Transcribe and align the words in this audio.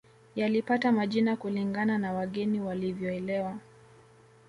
Yalipata 0.35 0.91
majina 0.91 1.35
kulingana 1.35 1.97
na 1.97 2.13
wageni 2.13 2.59
walivyoelewa 2.61 3.57